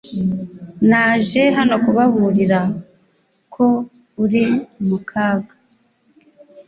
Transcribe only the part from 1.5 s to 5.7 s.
hano kubaburira ko uri mu kaga.